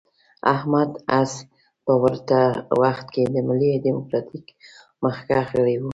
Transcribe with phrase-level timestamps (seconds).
[0.53, 1.33] احمد عز
[1.85, 2.39] په ورته
[2.81, 4.45] وخت کې د ملي ډیموکراتیک
[5.03, 5.83] مخکښ غړی و.